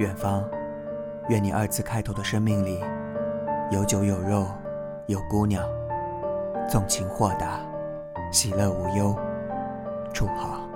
[0.00, 0.42] 远方，
[1.28, 2.80] 愿你二字开头的生命里，
[3.70, 4.46] 有酒有肉，
[5.08, 5.62] 有姑娘，
[6.66, 7.60] 纵情豁达，
[8.32, 9.14] 喜乐无忧，
[10.10, 10.66] 祝好。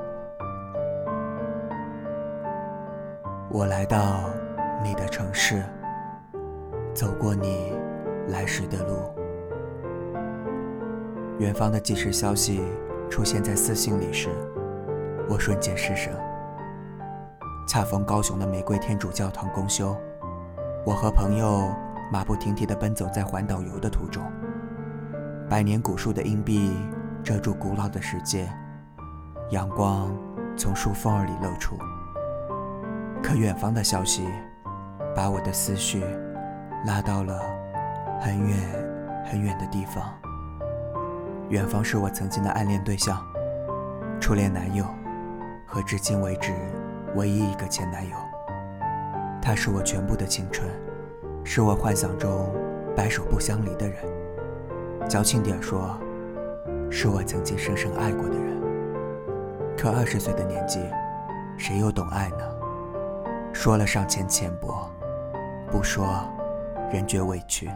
[3.49, 4.29] 我来到
[4.83, 5.63] 你的城市，
[6.93, 7.73] 走过你
[8.29, 9.11] 来时的路。
[11.39, 12.63] 远方的即时消息
[13.09, 14.29] 出现在私信里时，
[15.31, 16.13] 我瞬间失神。
[17.67, 19.97] 恰逢高雄的玫瑰天主教堂公休，
[20.85, 21.75] 我和朋友
[22.13, 24.23] 马不停蹄地奔走在环岛游的途中。
[25.49, 26.73] 百年古树的荫蔽
[27.23, 28.49] 遮住古老的世界，
[29.51, 30.15] 阳光
[30.57, 31.77] 从树缝儿里露出。
[33.23, 34.29] 可远方的消息
[35.17, 36.05] 把我的思绪
[36.85, 37.41] 拉到了
[38.21, 38.59] 很远
[39.25, 40.05] 很远的地方。
[41.49, 43.25] 远方是我曾经的暗恋对象，
[44.21, 44.85] 初恋男友，
[45.67, 46.53] 和至今为止。
[47.15, 48.17] 唯一一个前男友，
[49.41, 50.69] 他是我全部的青春，
[51.45, 52.53] 是我幻想中
[52.97, 53.97] 白首不相离的人。
[55.09, 55.97] 矫情点说，
[56.91, 58.55] 是我曾经深深爱过的人。
[59.77, 60.81] 可二十岁的年纪，
[61.57, 62.39] 谁又懂爱呢？
[63.53, 64.91] 说了尚欠浅薄，
[65.71, 66.07] 不说，
[66.93, 67.71] 人觉委屈。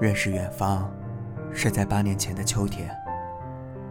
[0.00, 0.90] 认识远方，
[1.52, 2.90] 是在八年前的秋天。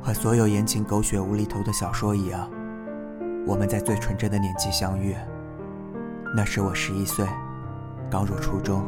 [0.05, 2.47] 和所有言情狗血无厘头的小说一样，
[3.47, 5.15] 我们在最纯真的年纪相遇。
[6.35, 7.25] 那时我十一岁，
[8.07, 8.85] 刚入初中。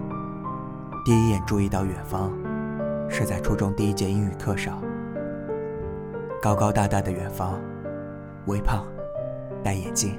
[1.03, 2.31] 第一眼注意到远方，
[3.09, 4.79] 是在初中第一节英语课上。
[6.39, 7.59] 高高大大的远方，
[8.45, 8.85] 微胖，
[9.63, 10.15] 戴眼镜，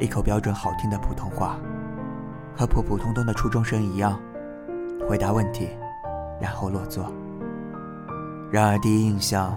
[0.00, 1.56] 一口标准好听的普通话，
[2.56, 4.20] 和普普通通的初中生一样，
[5.08, 5.68] 回答问题，
[6.40, 7.12] 然后落座。
[8.50, 9.56] 然而第一印象。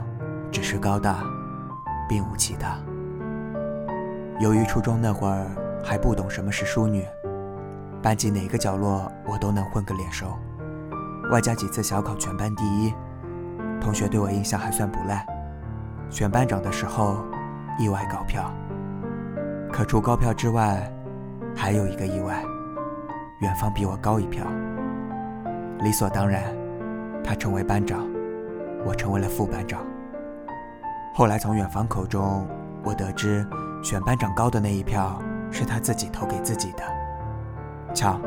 [0.52, 1.24] 只是高大，
[2.08, 2.78] 并无其他。
[4.40, 5.48] 由于初中那会儿
[5.84, 7.04] 还不懂什么是淑女，
[8.02, 10.38] 班级哪个角落我都能混个脸熟，
[11.32, 12.94] 外加几次小考全班第一，
[13.82, 15.26] 同学对我印象还算不赖。
[16.10, 17.18] 选班长的时候，
[17.80, 18.52] 意外高票。
[19.72, 20.90] 可除高票之外，
[21.56, 22.44] 还有一个意外，
[23.42, 24.46] 远方比我高一票。
[25.80, 26.44] 理所当然，
[27.24, 28.08] 他成为班长，
[28.86, 29.82] 我成为了副班长。
[31.18, 32.48] 后来从远方口中，
[32.84, 33.44] 我得知
[33.82, 35.20] 选班长高的那一票
[35.50, 36.84] 是他自己投给自己的。
[37.92, 38.22] 瞧，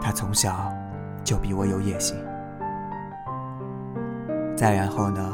[0.00, 0.68] 他从小
[1.22, 2.16] 就比我有野心。
[4.56, 5.32] 再然后呢，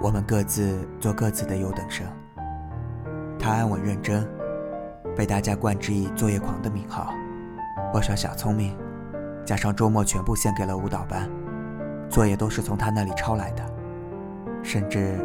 [0.00, 2.04] 我们各自做各自的优等生。
[3.38, 4.28] 他安稳认真，
[5.14, 7.14] 被大家冠之以作业狂的名号。
[7.94, 8.76] 我耍小聪明，
[9.44, 11.30] 加上周末全部献给了舞蹈班，
[12.10, 13.64] 作业都是从他那里抄来的，
[14.64, 15.16] 甚至。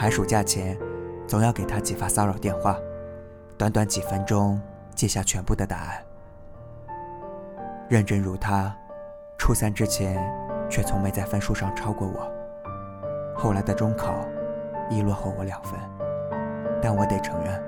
[0.00, 0.78] 寒暑假前，
[1.26, 2.74] 总要给他几发骚扰电话，
[3.58, 4.58] 短短几分钟
[4.94, 6.02] 记下全部的答案。
[7.86, 8.74] 认真如他，
[9.36, 10.18] 初三之前
[10.70, 12.26] 却从没在分数上超过我。
[13.36, 14.14] 后来的中考，
[14.88, 15.78] 亦落后我两分，
[16.80, 17.62] 但我得承认，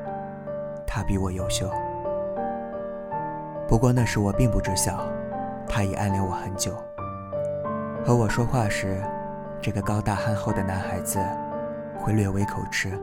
[0.86, 1.70] 他比我优秀。
[3.68, 5.06] 不过那时我并不知晓，
[5.68, 6.72] 他已暗恋我很久。
[8.02, 9.02] 和我说话时，
[9.60, 11.20] 这个高大憨厚的男孩子。
[12.02, 12.98] 会略微口吃，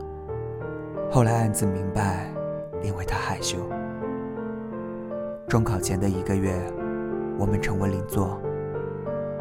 [1.10, 2.30] 后来暗自明白，
[2.82, 3.56] 因为他害羞。
[5.48, 6.54] 中考前的一个月，
[7.38, 8.38] 我们成为邻座。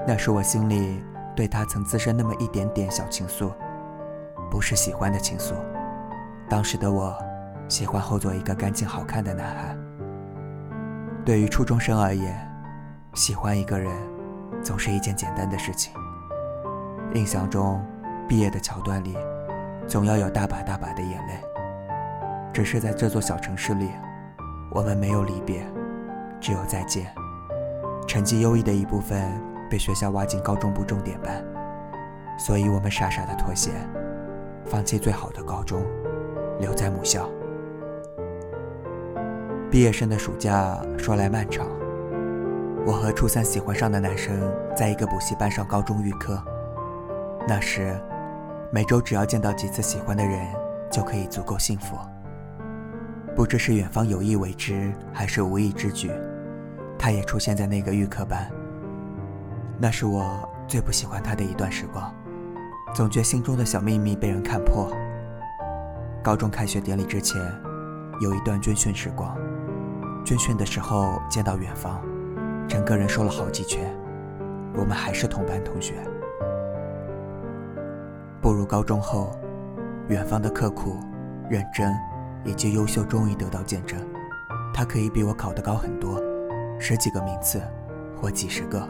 [0.08, 1.04] 那时我心里
[1.36, 3.52] 对他曾滋生那么一点点小情愫，
[4.50, 5.54] 不是喜欢的情愫。
[6.48, 7.14] 当时的我，
[7.68, 9.78] 喜欢后座一个干净好看的男孩。
[11.26, 12.34] 对于初中生而言，
[13.14, 13.92] 喜欢一个人，
[14.64, 15.94] 总是一件简单的事情。
[17.14, 17.84] 印象中，
[18.26, 19.18] 毕业的桥段里。
[19.90, 21.34] 总要有大把大把的眼泪。
[22.54, 23.90] 只是在这座小城市里，
[24.72, 25.66] 我们没有离别，
[26.40, 27.08] 只有再见。
[28.08, 29.20] 成绩优异的一部分
[29.70, 31.44] 被学校挖进高中部重点班，
[32.38, 33.72] 所以我们傻傻的妥协，
[34.64, 35.84] 放弃最好的高中，
[36.60, 37.28] 留在母校。
[39.72, 41.66] 毕业生的暑假说来漫长，
[42.86, 44.36] 我和初三喜欢上的男生
[44.76, 46.40] 在一个补习班上高中预科，
[47.48, 48.00] 那时。
[48.72, 50.46] 每周只要见到几次喜欢的人，
[50.92, 51.98] 就可以足够幸福。
[53.36, 56.12] 不知是远方有意为之，还是无意之举，
[56.98, 58.48] 他也出现在那个预科班。
[59.80, 62.14] 那是我最不喜欢他的一段时光，
[62.94, 64.92] 总觉心中的小秘密被人看破。
[66.22, 67.42] 高中开学典礼之前，
[68.22, 69.36] 有一段军训时光，
[70.24, 72.00] 军训的时候见到远方，
[72.68, 73.82] 整个人瘦了好几圈。
[74.76, 75.96] 我们还是同班同学。
[78.50, 79.32] 步入高中后，
[80.08, 80.98] 远方的刻苦
[81.52, 81.96] 认真
[82.44, 84.00] 以及优秀终于得到见证。
[84.74, 86.20] 他可以比我考得高很多，
[86.80, 87.62] 十几个名次，
[88.20, 88.90] 或几十个。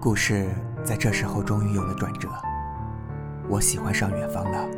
[0.00, 0.48] 故事
[0.82, 2.28] 在这时候终于有了转折，
[3.48, 4.68] 我喜欢上远方了，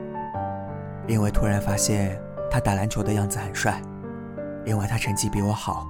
[1.07, 2.21] 因为突然发现
[2.51, 3.81] 他打篮球的样子很帅，
[4.67, 5.89] 因为他成绩比我好，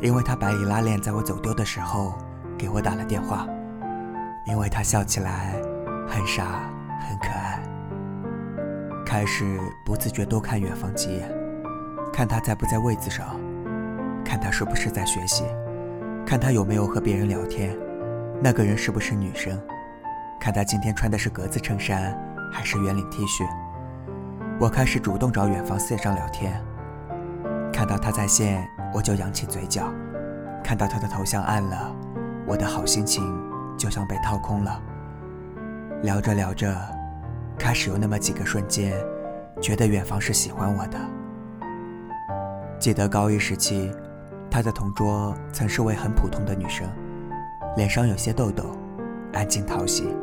[0.00, 2.14] 因为他百里拉链在我走丢的时候
[2.58, 3.46] 给我打了电话，
[4.48, 5.54] 因为他笑起来
[6.08, 6.58] 很傻
[7.08, 7.60] 很可爱。
[9.06, 11.30] 开始不自觉多看远方几眼，
[12.12, 13.40] 看他在不在位子上，
[14.22, 15.44] 看他是不是在学习，
[16.26, 17.74] 看他有没有和别人聊天，
[18.42, 19.58] 那个人是不是女生，
[20.38, 22.14] 看他今天穿的是格子衬衫
[22.52, 23.48] 还是圆领 T 恤。
[24.60, 26.62] 我开始主动找远方线上聊天，
[27.72, 29.84] 看到他在线，我就扬起嘴角；
[30.62, 31.96] 看到他的头像暗了，
[32.46, 33.24] 我的好心情
[33.78, 34.82] 就像被掏空了。
[36.02, 36.97] 聊着聊着。
[37.58, 38.94] 开始有那么几个瞬间，
[39.60, 40.98] 觉得远方是喜欢我的。
[42.78, 43.92] 记得高一时期，
[44.48, 46.88] 他的同桌曾是位很普通的女生，
[47.76, 48.64] 脸上有些痘痘，
[49.32, 50.14] 安静讨喜。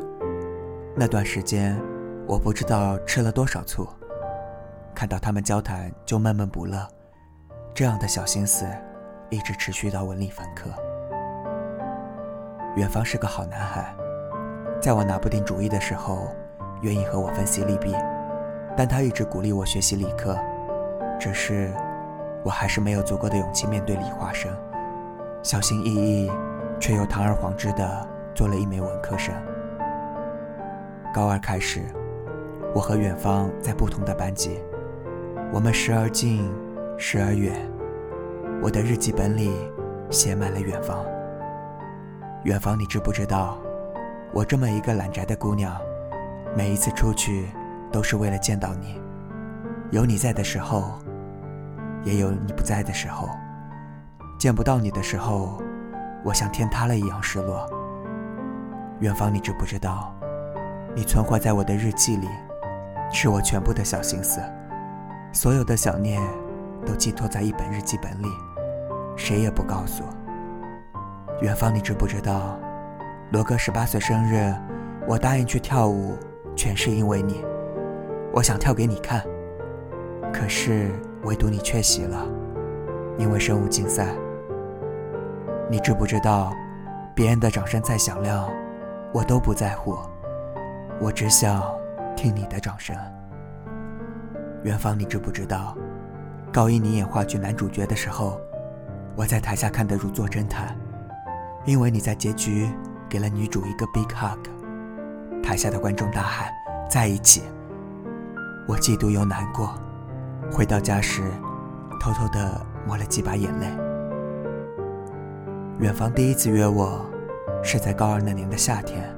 [0.96, 1.78] 那段时间，
[2.26, 3.86] 我不知道吃了多少醋，
[4.94, 6.88] 看到他们交谈就闷闷不乐。
[7.74, 8.66] 这样的小心思，
[9.28, 10.70] 一直持续到文理分科。
[12.76, 13.94] 远方是个好男孩，
[14.80, 16.26] 在我拿不定主意的时候。
[16.82, 17.94] 愿意和我分析利弊，
[18.76, 20.38] 但他一直鼓励我学习理科，
[21.18, 21.72] 只是
[22.44, 24.50] 我还是没有足够的勇气面对理化生，
[25.42, 26.30] 小心翼翼
[26.78, 29.34] 却又堂而皇之的做了一枚文科生。
[31.14, 31.80] 高二开始，
[32.74, 34.60] 我和远方在不同的班级，
[35.52, 36.52] 我们时而近，
[36.98, 37.54] 时而远。
[38.62, 39.52] 我的日记本里
[40.10, 41.04] 写满了远方。
[42.44, 43.58] 远方，你知不知道，
[44.32, 45.74] 我这么一个懒宅的姑娘。
[46.56, 47.50] 每一次出去，
[47.92, 48.98] 都是为了见到你。
[49.90, 50.94] 有你在的时候，
[52.02, 53.28] 也有你不在的时候。
[54.38, 55.60] 见不到你的时候，
[56.24, 57.68] 我像天塌了一样失落。
[59.00, 60.14] 远方，你知不知道？
[60.94, 62.28] 你存活在我的日记里，
[63.12, 64.40] 是我全部的小心思。
[65.32, 66.22] 所有的想念，
[66.86, 68.28] 都寄托在一本日记本里，
[69.14, 70.02] 谁也不告诉。
[71.42, 72.58] 远方，你知不知道？
[73.30, 74.54] 罗哥十八岁生日，
[75.06, 76.16] 我答应去跳舞。
[76.56, 77.44] 全是因为你，
[78.32, 79.22] 我想跳给你看，
[80.32, 80.90] 可是
[81.24, 82.26] 唯独你缺席了，
[83.18, 84.08] 因为生物竞赛。
[85.70, 86.50] 你知不知道，
[87.14, 88.48] 别人的掌声再响亮，
[89.12, 89.98] 我都不在乎，
[90.98, 91.62] 我只想
[92.16, 92.96] 听你的掌声。
[94.62, 95.76] 元芳，你知不知道，
[96.52, 98.40] 高一你演话剧男主角的时候，
[99.14, 100.74] 我在台下看得如坐针毯，
[101.66, 102.70] 因为你在结局
[103.08, 104.55] 给了女主一个 big hug。
[105.46, 106.52] 台下的观众大喊
[106.90, 107.44] ：“在一起！”
[108.66, 109.72] 我嫉妒又难过。
[110.50, 111.22] 回到家时，
[112.00, 113.68] 偷偷的抹了几把眼泪。
[115.78, 117.06] 远方第一次约我，
[117.62, 119.08] 是在高二那年的夏天，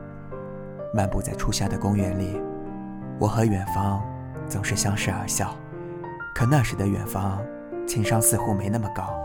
[0.93, 2.39] 漫步在初夏的公园里。
[3.19, 4.03] 我和远方
[4.47, 5.57] 总是相视而笑，
[6.35, 7.41] 可那时的远方
[7.87, 9.19] 情商似乎没那么高。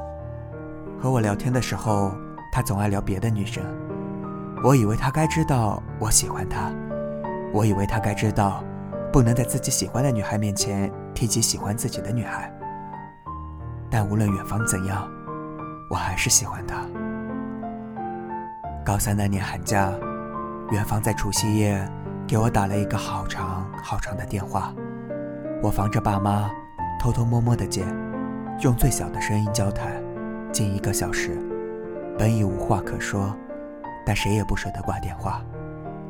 [1.02, 2.14] 和我聊天的时候，
[2.50, 3.62] 他总爱聊别的女生。
[4.64, 6.72] 我以为他该知道我喜欢他。
[7.53, 8.63] 我以为他该知道，
[9.12, 12.51] 不能在自己喜欢的女孩面前提及喜欢自己的女孩。
[13.91, 15.07] 但无论远方怎样，
[15.88, 16.83] 我还是喜欢他。
[18.83, 19.93] 高三那年寒假，
[20.72, 21.88] 远方在除夕夜
[22.27, 24.74] 给我打了一个好长好长的电话，
[25.62, 26.50] 我防着爸妈，
[27.00, 27.86] 偷偷摸摸的接，
[28.62, 30.03] 用最小的声音交谈，
[30.51, 31.38] 近一个小时。
[32.17, 33.31] 本已无话可说，
[34.03, 35.39] 但谁也不舍得挂电话，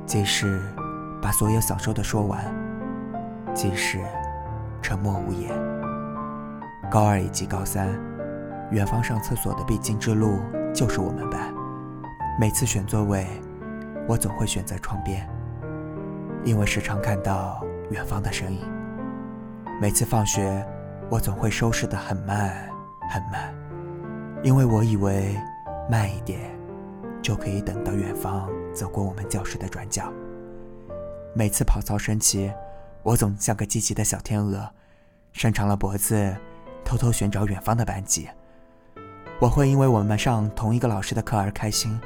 [0.05, 0.61] 即使。
[1.23, 2.53] 把所有想说的说完，
[3.53, 4.01] 即使
[4.81, 5.49] 沉默无言。
[6.91, 7.87] 高二以及高三，
[8.71, 10.41] 远方上厕所的必经之路
[10.73, 11.39] 就是我们班。
[12.37, 13.25] 每次选座位，
[14.05, 15.25] 我总会选择窗边，
[16.43, 18.69] 因为时常看到远方的身影。
[19.79, 20.61] 每次放学，
[21.09, 22.53] 我总会收拾得很慢
[23.09, 23.55] 很慢，
[24.43, 25.37] 因为我以为
[25.89, 26.51] 慢一点
[27.21, 30.11] 就可以等到远方走过我们教室的转角。
[31.35, 32.51] 每次跑操升旗，
[33.01, 34.69] 我总像个积极的小天鹅，
[35.31, 36.35] 伸长了脖子，
[36.85, 38.29] 偷偷寻找远方的班级。
[39.39, 41.99] 我会因为我们上同一个老师的课而开心，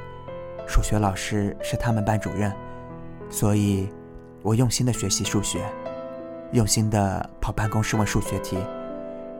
[0.66, 2.54] 数学老师是他们班主任，
[3.30, 3.90] 所以
[4.42, 5.62] 我用心的学习数学，
[6.54, 8.58] 用心的跑办公室问数学题，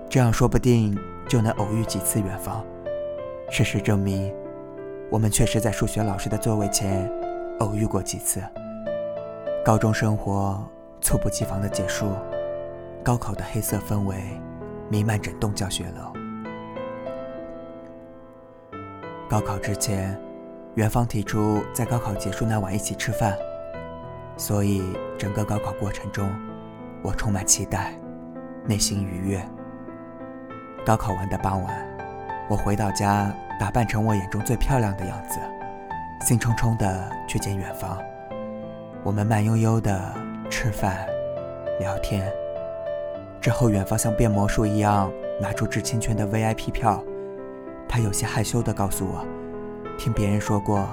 [0.10, 2.62] 这样说不定就能偶遇几次远方。
[3.50, 4.34] 事实证明，
[5.10, 7.10] 我们确实在数学老师的座位前
[7.60, 8.44] 偶遇过几次。
[9.67, 10.65] 高中生活
[11.01, 12.09] 猝不及防的结束，
[13.03, 14.15] 高考的黑色氛围
[14.88, 16.13] 弥漫整栋教学楼。
[19.27, 20.17] 高考之前，
[20.75, 23.38] 园方提出在高考结束那晚一起吃饭，
[24.38, 24.81] 所以
[25.17, 26.31] 整个高考过程中，
[27.03, 27.93] 我充满期待，
[28.63, 29.45] 内心愉悦。
[30.86, 31.97] 高考完的傍晚，
[32.47, 35.41] 我回到家，打扮成我眼中最漂亮的样子，
[36.25, 38.01] 兴冲冲地去见远方。
[39.07, 39.97] 我们慢悠悠地
[40.49, 41.07] 吃饭、
[41.79, 42.29] 聊天。
[43.39, 45.09] 之后，远方像变魔术一样
[45.39, 47.01] 拿出致青圈的 VIP 票。
[47.87, 49.25] 他有些害羞地告诉我，
[49.97, 50.85] 听别人说过，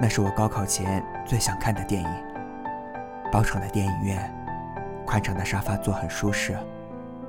[0.00, 2.08] 那是我高考前最想看的电影。
[3.30, 4.34] 包场的电影院，
[5.04, 6.56] 宽敞的沙发座很舒适，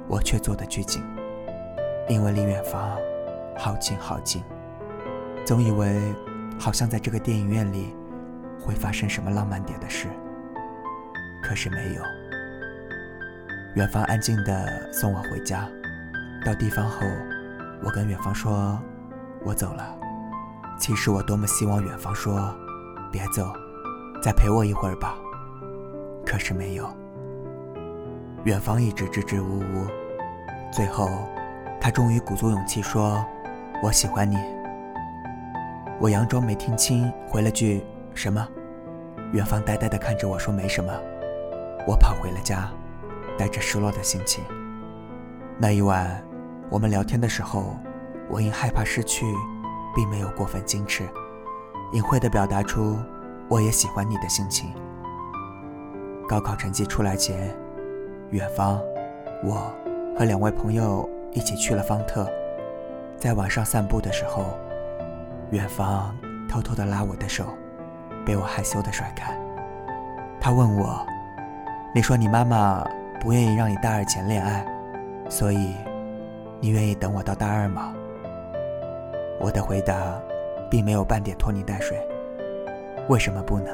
[0.07, 1.03] 我却坐得拘谨，
[2.07, 2.97] 因为离远方
[3.57, 4.41] 好近好近，
[5.45, 5.99] 总以为
[6.57, 7.93] 好像在这个电影院里
[8.57, 10.07] 会发生什么浪漫点的事，
[11.41, 12.01] 可是没有。
[13.75, 15.67] 远方安静地送我回家，
[16.45, 17.05] 到地方后，
[17.83, 18.79] 我跟远方说。
[19.45, 19.97] 我走了，
[20.77, 22.53] 其实我多么希望远方说
[23.09, 23.53] ：“别走，
[24.21, 25.15] 再陪我一会儿吧。”
[26.27, 26.93] 可是没有。
[28.43, 29.87] 远方一直支支吾吾，
[30.73, 31.09] 最后，
[31.79, 33.25] 他终于鼓足勇气说
[33.81, 34.35] ：“我喜欢你。”
[36.01, 37.81] 我佯装没听清，回了句
[38.13, 38.45] ：“什么？”
[39.31, 40.93] 远方呆呆地看着我说：“没什么。”
[41.87, 42.69] 我跑回了家，
[43.37, 44.43] 带着失落的心情。
[45.57, 46.23] 那一晚，
[46.69, 47.75] 我们聊天的时候。
[48.31, 49.25] 我因害怕失去，
[49.95, 51.03] 并没有过分矜持，
[51.93, 52.95] 隐晦地表达出
[53.49, 54.71] 我也喜欢你的心情。
[56.27, 57.51] 高考成绩出来前，
[58.29, 58.79] 远方，
[59.43, 59.73] 我
[60.15, 62.29] 和两位朋友一起去了方特，
[63.17, 64.45] 在晚上散步的时候，
[65.49, 66.15] 远方
[66.47, 67.45] 偷偷地拉我的手，
[68.23, 69.35] 被我害羞地甩开。
[70.39, 71.03] 他问我
[71.91, 72.85] ：“你说你妈妈
[73.19, 74.63] 不愿意让你大二前恋爱，
[75.27, 75.73] 所以
[76.59, 77.93] 你愿意等我到大二吗？”
[79.41, 79.95] 我的回答，
[80.69, 81.97] 并没有半点拖泥带水。
[83.07, 83.73] 为什么不能？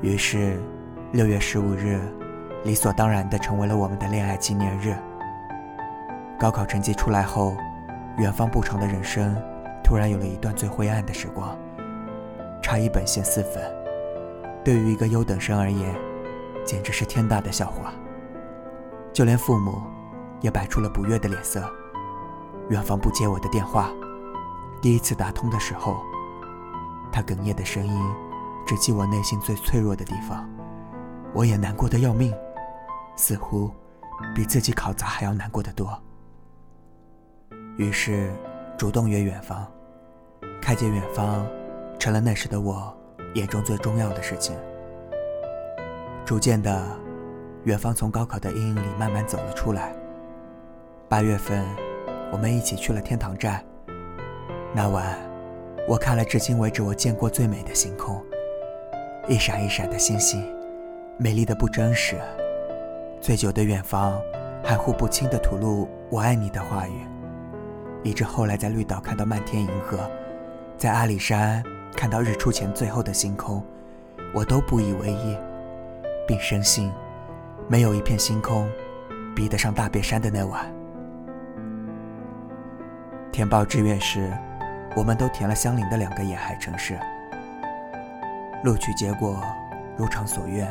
[0.00, 0.60] 于是，
[1.10, 1.98] 六月十五日，
[2.64, 4.94] 理所当然的成为了我们的恋爱纪念日。
[6.38, 7.56] 高考成绩出来后，
[8.18, 9.34] 远方不长的人生，
[9.82, 11.58] 突然有了一段最灰暗的时光。
[12.62, 13.60] 差一本线四分，
[14.62, 15.94] 对于一个优等生而言，
[16.66, 17.92] 简直是天大的笑话。
[19.12, 19.80] 就连父母，
[20.42, 21.66] 也摆出了不悦的脸色。
[22.68, 23.90] 远方不接我的电话。
[24.82, 25.96] 第一次打通的时候，
[27.10, 28.02] 他哽咽的声音
[28.66, 30.46] 直击我内心最脆弱的地方，
[31.32, 32.34] 我也难过的要命，
[33.16, 33.70] 似乎
[34.34, 35.98] 比自己考砸还要难过的多。
[37.78, 38.34] 于是，
[38.76, 39.66] 主动约远方，
[40.60, 41.46] 看见远方，
[41.98, 42.94] 成了那时的我
[43.34, 44.54] 眼中最重要的事情。
[46.26, 46.82] 逐渐的，
[47.62, 49.94] 远方从高考的阴影里慢慢走了出来。
[51.08, 51.64] 八月份，
[52.32, 53.64] 我们一起去了天堂寨。
[54.74, 55.16] 那晚，
[55.86, 58.20] 我看了至今为止我见过最美的星空，
[59.28, 60.44] 一闪一闪的星星，
[61.16, 62.16] 美丽的不真实。
[63.20, 64.20] 醉酒的远方，
[64.64, 67.06] 含糊不清的吐露“我爱你”的话语，
[68.02, 70.10] 以致后来在绿岛看到漫天银河，
[70.76, 73.62] 在阿里山看到日出前最后的星空，
[74.34, 75.36] 我都不以为意，
[76.26, 76.92] 并深信，
[77.68, 78.68] 没有一片星空，
[79.34, 80.74] 比得上大别山的那晚。
[83.30, 84.32] 填报志愿时。
[84.96, 86.98] 我们都填了相邻的两个沿海城市，
[88.64, 89.38] 录取结果
[89.94, 90.66] 如偿所愿。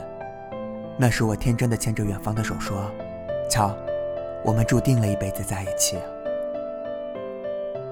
[0.98, 2.92] 那时我天真的牵着远方的手说
[3.48, 3.78] ：“瞧，
[4.44, 6.00] 我们注定了一辈子在一起。”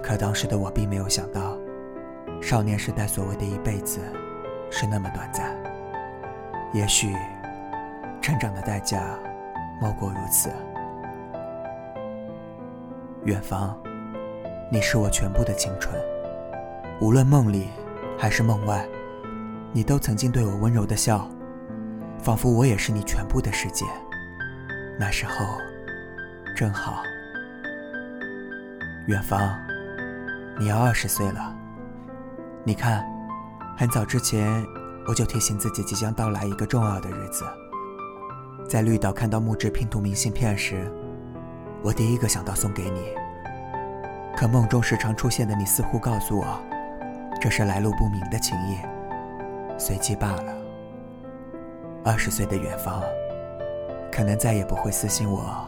[0.02, 1.56] 可当时的我并没有想到，
[2.42, 4.00] 少年时代所谓的一辈子
[4.72, 5.56] 是那么短暂。
[6.74, 7.16] 也许，
[8.24, 9.04] 成长的代价
[9.82, 10.50] 莫过如此。
[13.26, 13.78] 远方，
[14.72, 15.94] 你是我全部的青春。
[17.02, 17.68] 无论梦里
[18.18, 18.88] 还是梦外，
[19.74, 21.28] 你都曾经对我温柔的笑，
[22.18, 23.86] 仿佛我也是你全部的世界。
[24.98, 25.46] 那时候，
[26.56, 27.04] 正好。
[29.08, 29.54] 远方，
[30.58, 31.54] 你要二十岁了。
[32.64, 33.06] 你看，
[33.78, 34.66] 很早之前
[35.10, 37.44] 我就提醒自己即将到来一个重要的日子。
[38.74, 40.92] 在绿岛看到木质拼图明信片时，
[41.84, 43.02] 我第一个想到送给你。
[44.36, 46.60] 可梦中时常出现的你似乎告诉我。
[47.40, 48.80] 这是来路不明的情谊，
[49.78, 50.56] 随机罢了。
[52.04, 53.04] 二十岁的远方，
[54.12, 55.68] 可能再也不会私信我，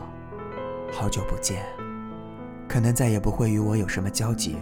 [0.91, 1.61] 好久不见，
[2.67, 4.57] 可能再也不会与我有什么交集，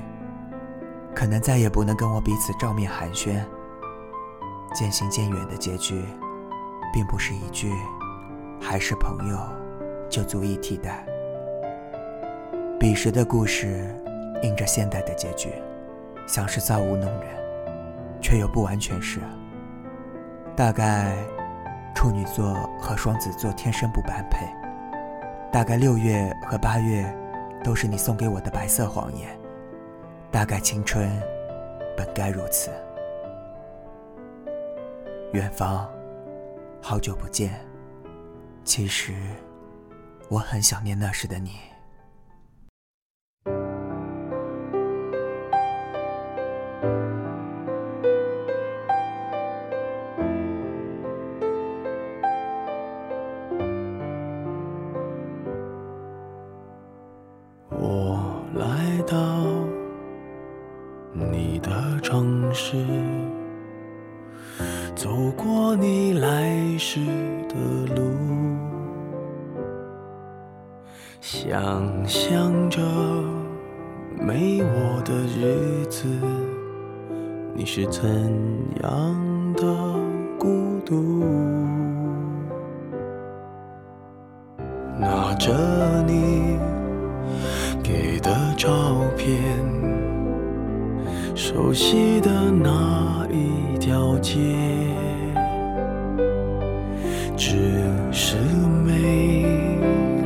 [1.15, 3.41] 可能再也不能跟我彼此照面寒暄。
[4.75, 6.03] 渐行渐远的结局，
[6.93, 7.71] 并不是一句
[8.63, 9.38] “还是朋友”
[10.10, 11.05] 就足以替代。
[12.79, 13.93] 彼时的故事，
[14.41, 15.50] 映着现代的结局，
[16.25, 17.27] 像是造物弄人，
[18.22, 19.20] 却又不完全是。
[20.55, 21.15] 大概
[21.93, 24.46] 处女座和双子座天生不般配。
[25.51, 27.05] 大概六月和八月，
[27.63, 29.29] 都是你送给我的白色谎言。
[30.32, 31.10] 大概青春，
[31.96, 32.72] 本该如此。
[35.32, 35.88] 远方，
[36.82, 37.73] 好久不见。
[38.65, 39.13] 其实，
[40.29, 41.51] 我很想念那时的你。
[71.22, 72.82] 想象着
[74.20, 76.08] 没我的日子，
[77.53, 78.03] 你是怎
[78.82, 79.63] 样的
[80.38, 81.24] 孤独？
[85.00, 85.51] 拿着
[86.05, 86.58] 你
[87.82, 88.70] 给的照
[89.17, 89.39] 片，
[91.36, 94.39] 熟悉的那一条街。
[97.36, 98.38] 只是
[98.86, 99.73] 没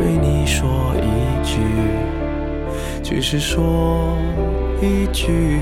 [0.00, 1.60] 对你说一句，
[3.02, 4.16] 只是说
[4.80, 5.60] 一句，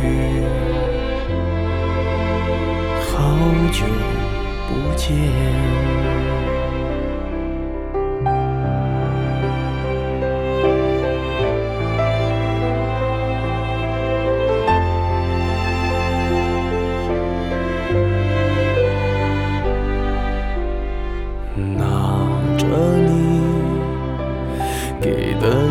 [3.01, 3.35] 好
[3.73, 3.85] 久
[4.69, 5.09] 不见。